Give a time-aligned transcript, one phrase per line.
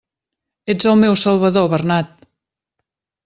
[0.73, 2.11] Ets el meu salvador, Bernat!